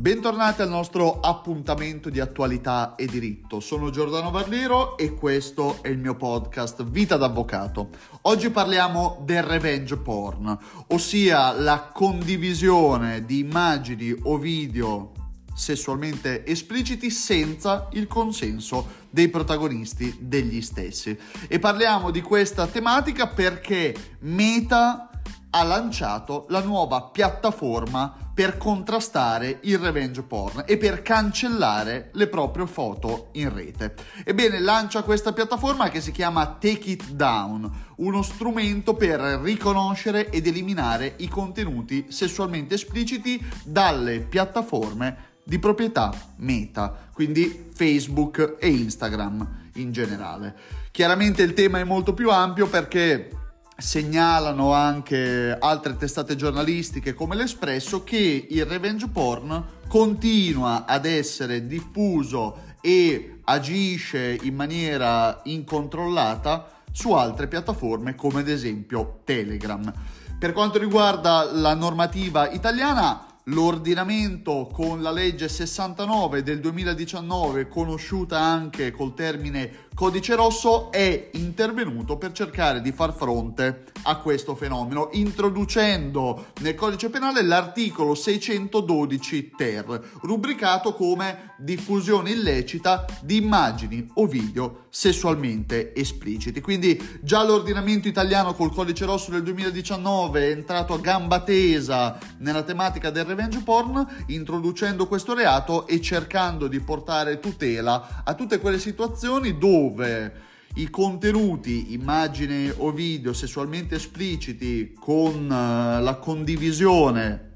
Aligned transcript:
Bentornati 0.00 0.62
al 0.62 0.70
nostro 0.70 1.20
appuntamento 1.20 2.08
di 2.08 2.20
attualità 2.20 2.94
e 2.94 3.04
diritto. 3.04 3.60
Sono 3.60 3.90
Giordano 3.90 4.30
Barliero 4.30 4.96
e 4.96 5.12
questo 5.12 5.82
è 5.82 5.88
il 5.88 5.98
mio 5.98 6.16
podcast 6.16 6.84
Vita 6.84 7.18
d'Avvocato. 7.18 7.90
Oggi 8.22 8.48
parliamo 8.48 9.20
del 9.26 9.42
revenge 9.42 9.98
porn, 9.98 10.56
ossia 10.86 11.52
la 11.52 11.90
condivisione 11.92 13.26
di 13.26 13.40
immagini 13.40 14.16
o 14.22 14.38
video 14.38 15.12
sessualmente 15.54 16.46
espliciti 16.46 17.10
senza 17.10 17.88
il 17.92 18.06
consenso 18.06 19.02
dei 19.10 19.28
protagonisti 19.28 20.16
degli 20.18 20.62
stessi. 20.62 21.14
E 21.46 21.58
parliamo 21.58 22.10
di 22.10 22.22
questa 22.22 22.66
tematica 22.66 23.26
perché 23.26 23.94
Meta 24.20 25.09
ha 25.50 25.62
lanciato 25.64 26.46
la 26.48 26.62
nuova 26.62 27.02
piattaforma 27.02 28.14
per 28.32 28.56
contrastare 28.56 29.58
il 29.62 29.78
revenge 29.78 30.22
porn 30.22 30.62
e 30.66 30.78
per 30.78 31.02
cancellare 31.02 32.10
le 32.14 32.28
proprie 32.28 32.66
foto 32.66 33.28
in 33.32 33.52
rete. 33.52 33.94
Ebbene, 34.24 34.60
lancia 34.60 35.02
questa 35.02 35.32
piattaforma 35.32 35.90
che 35.90 36.00
si 36.00 36.12
chiama 36.12 36.46
Take 36.58 36.90
It 36.90 37.10
Down, 37.10 37.70
uno 37.96 38.22
strumento 38.22 38.94
per 38.94 39.20
riconoscere 39.42 40.30
ed 40.30 40.46
eliminare 40.46 41.14
i 41.18 41.28
contenuti 41.28 42.06
sessualmente 42.08 42.74
espliciti 42.74 43.44
dalle 43.64 44.20
piattaforme 44.20 45.28
di 45.44 45.58
proprietà 45.58 46.12
Meta, 46.36 47.08
quindi 47.12 47.68
Facebook 47.74 48.56
e 48.58 48.68
Instagram 48.68 49.68
in 49.74 49.92
generale. 49.92 50.54
Chiaramente 50.92 51.42
il 51.42 51.54
tema 51.54 51.78
è 51.78 51.84
molto 51.84 52.14
più 52.14 52.30
ampio 52.30 52.68
perché 52.68 53.39
segnalano 53.80 54.72
anche 54.72 55.56
altre 55.58 55.96
testate 55.96 56.36
giornalistiche 56.36 57.14
come 57.14 57.34
l'Espresso 57.34 58.04
che 58.04 58.46
il 58.48 58.64
revenge 58.66 59.08
porn 59.08 59.64
continua 59.88 60.84
ad 60.86 61.06
essere 61.06 61.66
diffuso 61.66 62.68
e 62.80 63.40
agisce 63.44 64.38
in 64.42 64.54
maniera 64.54 65.40
incontrollata 65.44 66.82
su 66.92 67.12
altre 67.12 67.48
piattaforme 67.48 68.14
come 68.14 68.40
ad 68.40 68.48
esempio 68.48 69.20
Telegram. 69.24 69.92
Per 70.38 70.52
quanto 70.52 70.78
riguarda 70.78 71.50
la 71.52 71.74
normativa 71.74 72.50
italiana, 72.50 73.26
l'ordinamento 73.44 74.68
con 74.72 75.02
la 75.02 75.10
legge 75.10 75.48
69 75.48 76.42
del 76.42 76.60
2019, 76.60 77.68
conosciuta 77.68 78.38
anche 78.38 78.90
col 78.90 79.14
termine 79.14 79.88
Codice 80.00 80.34
Rosso 80.34 80.90
è 80.90 81.28
intervenuto 81.32 82.16
per 82.16 82.32
cercare 82.32 82.80
di 82.80 82.90
far 82.90 83.12
fronte 83.12 83.84
a 84.04 84.16
questo 84.16 84.54
fenomeno, 84.54 85.10
introducendo 85.12 86.46
nel 86.62 86.74
codice 86.74 87.10
penale 87.10 87.42
l'articolo 87.42 88.14
612 88.14 89.50
ter, 89.54 90.00
rubricato 90.22 90.94
come 90.94 91.52
diffusione 91.58 92.30
illecita 92.30 93.04
di 93.20 93.36
immagini 93.36 94.08
o 94.14 94.26
video 94.26 94.86
sessualmente 94.88 95.94
espliciti. 95.94 96.62
Quindi 96.62 97.18
già 97.20 97.44
l'ordinamento 97.44 98.08
italiano 98.08 98.54
col 98.54 98.72
codice 98.72 99.04
rosso 99.04 99.30
del 99.30 99.42
2019 99.42 100.40
è 100.40 100.50
entrato 100.50 100.94
a 100.94 100.98
gamba 100.98 101.42
tesa 101.42 102.18
nella 102.38 102.62
tematica 102.62 103.10
del 103.10 103.26
revenge 103.26 103.60
porn, 103.62 104.24
introducendo 104.28 105.06
questo 105.06 105.34
reato 105.34 105.86
e 105.86 106.00
cercando 106.00 106.68
di 106.68 106.80
portare 106.80 107.38
tutela 107.38 108.22
a 108.24 108.32
tutte 108.32 108.60
quelle 108.60 108.78
situazioni 108.78 109.58
dove 109.58 109.88
dove 109.90 110.48
i 110.74 110.88
contenuti, 110.88 111.92
immagini 111.92 112.72
o 112.76 112.92
video 112.92 113.32
sessualmente 113.32 113.96
espliciti 113.96 114.94
con 114.98 115.44
uh, 115.44 116.02
la 116.02 116.18
condivisione 116.20 117.54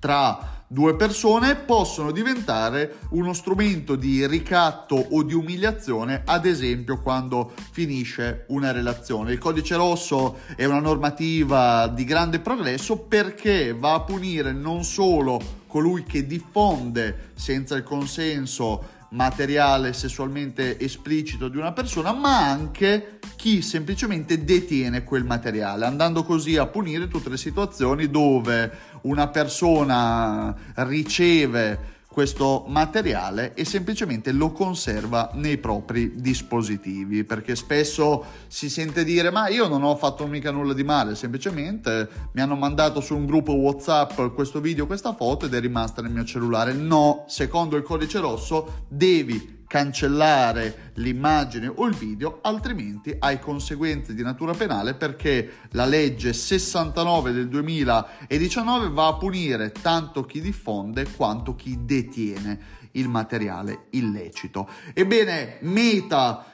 tra 0.00 0.64
due 0.66 0.96
persone 0.96 1.54
possono 1.54 2.10
diventare 2.10 2.98
uno 3.10 3.32
strumento 3.32 3.94
di 3.94 4.26
ricatto 4.26 4.96
o 4.96 5.22
di 5.22 5.34
umiliazione, 5.34 6.22
ad 6.24 6.44
esempio 6.44 7.00
quando 7.00 7.52
finisce 7.70 8.44
una 8.48 8.72
relazione. 8.72 9.32
Il 9.32 9.38
codice 9.38 9.76
rosso 9.76 10.38
è 10.56 10.64
una 10.64 10.80
normativa 10.80 11.86
di 11.86 12.04
grande 12.04 12.40
progresso 12.40 12.98
perché 12.98 13.72
va 13.72 13.94
a 13.94 14.00
punire 14.00 14.52
non 14.52 14.84
solo 14.84 15.40
colui 15.68 16.02
che 16.02 16.26
diffonde 16.26 17.30
senza 17.34 17.76
il 17.76 17.82
consenso 17.84 18.96
materiale 19.10 19.92
sessualmente 19.92 20.78
esplicito 20.78 21.48
di 21.48 21.56
una 21.56 21.72
persona, 21.72 22.12
ma 22.12 22.48
anche 22.48 23.18
chi 23.36 23.62
semplicemente 23.62 24.44
detiene 24.44 25.04
quel 25.04 25.24
materiale, 25.24 25.86
andando 25.86 26.24
così 26.24 26.56
a 26.56 26.66
punire 26.66 27.08
tutte 27.08 27.30
le 27.30 27.36
situazioni 27.36 28.10
dove 28.10 28.70
una 29.02 29.28
persona 29.28 30.54
riceve 30.74 31.96
questo 32.18 32.64
materiale 32.66 33.54
e 33.54 33.64
semplicemente 33.64 34.32
lo 34.32 34.50
conserva 34.50 35.30
nei 35.34 35.56
propri 35.56 36.20
dispositivi 36.20 37.22
perché 37.22 37.54
spesso 37.54 38.24
si 38.48 38.68
sente 38.68 39.04
dire 39.04 39.30
ma 39.30 39.46
io 39.46 39.68
non 39.68 39.84
ho 39.84 39.94
fatto 39.94 40.26
mica 40.26 40.50
nulla 40.50 40.72
di 40.72 40.82
male 40.82 41.14
semplicemente 41.14 42.08
mi 42.32 42.40
hanno 42.40 42.56
mandato 42.56 43.00
su 43.00 43.14
un 43.14 43.24
gruppo 43.24 43.52
whatsapp 43.52 44.34
questo 44.34 44.60
video 44.60 44.88
questa 44.88 45.14
foto 45.14 45.46
ed 45.46 45.54
è 45.54 45.60
rimasta 45.60 46.02
nel 46.02 46.10
mio 46.10 46.24
cellulare. 46.24 46.72
No 46.72 47.24
secondo 47.28 47.76
il 47.76 47.84
codice 47.84 48.18
rosso 48.18 48.86
devi 48.88 49.57
cancellare 49.68 50.92
l'immagine 50.94 51.70
o 51.72 51.86
il 51.86 51.94
video, 51.94 52.40
altrimenti 52.42 53.14
hai 53.16 53.38
conseguenze 53.38 54.14
di 54.14 54.22
natura 54.22 54.54
penale 54.54 54.94
perché 54.94 55.58
la 55.72 55.84
legge 55.84 56.32
69 56.32 57.30
del 57.30 57.48
2019 57.48 58.88
va 58.88 59.06
a 59.06 59.14
punire 59.14 59.70
tanto 59.70 60.24
chi 60.24 60.40
diffonde 60.40 61.12
quanto 61.12 61.54
chi 61.54 61.84
detiene 61.84 62.76
il 62.92 63.08
materiale 63.08 63.86
illecito. 63.90 64.68
Ebbene, 64.94 65.58
Meta 65.60 66.44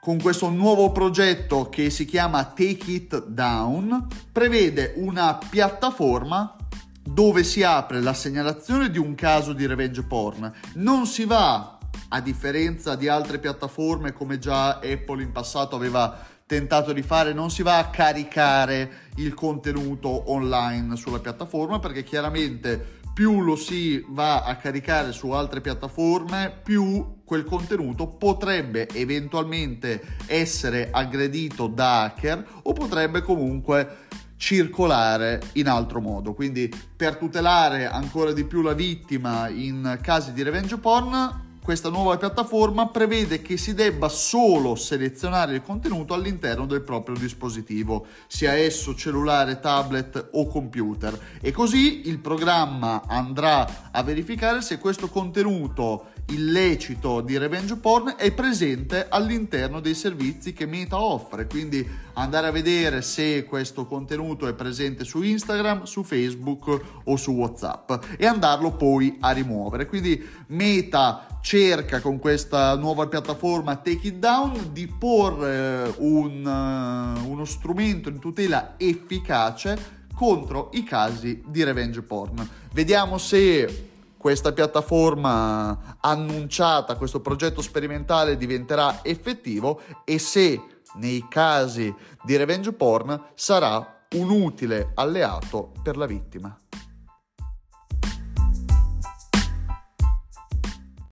con 0.00 0.18
questo 0.18 0.48
nuovo 0.48 0.92
progetto 0.92 1.68
che 1.68 1.90
si 1.90 2.06
chiama 2.06 2.44
Take 2.44 2.90
It 2.90 3.26
Down 3.26 4.06
prevede 4.32 4.94
una 4.96 5.36
piattaforma 5.36 6.56
dove 7.02 7.42
si 7.42 7.62
apre 7.62 8.00
la 8.00 8.14
segnalazione 8.14 8.90
di 8.90 8.98
un 8.98 9.14
caso 9.14 9.52
di 9.52 9.66
revenge 9.66 10.02
porn. 10.04 10.50
Non 10.74 11.06
si 11.06 11.24
va 11.24 11.79
a 12.12 12.20
differenza 12.20 12.96
di 12.96 13.08
altre 13.08 13.38
piattaforme 13.38 14.12
come 14.12 14.38
già 14.38 14.78
Apple 14.78 15.22
in 15.22 15.32
passato 15.32 15.76
aveva 15.76 16.26
tentato 16.44 16.92
di 16.92 17.02
fare, 17.02 17.32
non 17.32 17.50
si 17.50 17.62
va 17.62 17.78
a 17.78 17.90
caricare 17.90 19.10
il 19.16 19.34
contenuto 19.34 20.32
online 20.32 20.96
sulla 20.96 21.20
piattaforma 21.20 21.78
perché 21.78 22.02
chiaramente 22.02 22.98
più 23.14 23.40
lo 23.42 23.54
si 23.54 24.04
va 24.08 24.42
a 24.42 24.56
caricare 24.56 25.12
su 25.12 25.30
altre 25.30 25.60
piattaforme, 25.60 26.52
più 26.62 27.18
quel 27.24 27.44
contenuto 27.44 28.08
potrebbe 28.08 28.88
eventualmente 28.94 30.16
essere 30.26 30.88
aggredito 30.90 31.68
da 31.68 32.02
hacker 32.02 32.44
o 32.62 32.72
potrebbe 32.72 33.22
comunque 33.22 34.08
circolare 34.36 35.40
in 35.52 35.68
altro 35.68 36.00
modo. 36.00 36.34
Quindi 36.34 36.72
per 36.96 37.16
tutelare 37.16 37.86
ancora 37.86 38.32
di 38.32 38.44
più 38.44 38.62
la 38.62 38.72
vittima 38.72 39.48
in 39.48 39.98
casi 40.02 40.32
di 40.32 40.42
revenge 40.42 40.78
porn 40.78 41.48
questa 41.70 41.88
nuova 41.88 42.16
piattaforma 42.16 42.88
prevede 42.88 43.42
che 43.42 43.56
si 43.56 43.74
debba 43.74 44.08
solo 44.08 44.74
selezionare 44.74 45.54
il 45.54 45.62
contenuto 45.62 46.14
all'interno 46.14 46.66
del 46.66 46.80
proprio 46.80 47.14
dispositivo, 47.14 48.06
sia 48.26 48.54
esso 48.54 48.92
cellulare, 48.96 49.60
tablet 49.60 50.30
o 50.32 50.48
computer. 50.48 51.16
E 51.40 51.52
così 51.52 52.08
il 52.08 52.18
programma 52.18 53.04
andrà 53.06 53.92
a 53.92 54.02
verificare 54.02 54.62
se 54.62 54.78
questo 54.78 55.06
contenuto 55.06 56.06
illecito 56.30 57.20
di 57.20 57.36
revenge 57.36 57.76
porn 57.76 58.14
è 58.16 58.32
presente 58.32 59.06
all'interno 59.08 59.80
dei 59.80 59.94
servizi 59.94 60.52
che 60.52 60.66
Meta 60.66 61.00
offre, 61.00 61.46
quindi 61.46 61.86
andare 62.14 62.48
a 62.48 62.50
vedere 62.50 63.02
se 63.02 63.44
questo 63.44 63.86
contenuto 63.86 64.46
è 64.46 64.54
presente 64.54 65.04
su 65.04 65.22
Instagram, 65.22 65.84
su 65.84 66.02
Facebook 66.02 66.80
o 67.04 67.16
su 67.16 67.32
WhatsApp 67.32 68.04
e 68.18 68.26
andarlo 68.26 68.72
poi 68.72 69.16
a 69.20 69.30
rimuovere. 69.32 69.86
Quindi 69.86 70.22
Meta 70.48 71.26
cerca 71.40 72.00
con 72.00 72.18
questa 72.18 72.76
nuova 72.76 73.06
piattaforma 73.06 73.76
Take 73.76 74.08
It 74.08 74.16
Down 74.16 74.70
di 74.72 74.86
porre 74.86 75.92
un, 75.98 76.44
uh, 76.44 77.30
uno 77.30 77.44
strumento 77.44 78.10
di 78.10 78.18
tutela 78.18 78.74
efficace 78.76 79.98
contro 80.14 80.68
i 80.74 80.84
casi 80.84 81.42
di 81.46 81.64
revenge 81.64 82.02
porn. 82.02 82.46
Vediamo 82.72 83.16
se 83.16 83.89
questa 84.20 84.52
piattaforma 84.52 85.96
annunciata, 85.98 86.96
questo 86.96 87.20
progetto 87.20 87.62
sperimentale 87.62 88.36
diventerà 88.36 89.02
effettivo 89.02 89.80
e 90.04 90.18
se 90.18 90.60
nei 90.96 91.26
casi 91.26 91.94
di 92.22 92.36
revenge 92.36 92.74
porn 92.74 93.18
sarà 93.34 94.04
un 94.16 94.28
utile 94.28 94.90
alleato 94.94 95.72
per 95.82 95.96
la 95.96 96.04
vittima. 96.04 96.54